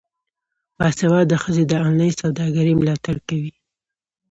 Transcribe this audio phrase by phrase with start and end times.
[0.77, 3.51] باسواده ښځې د انلاین سوداګرۍ ملاتړ کوي.